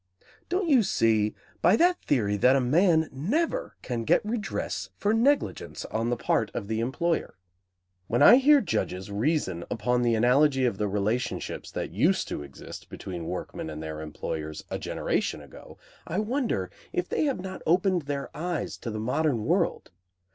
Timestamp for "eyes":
18.35-18.77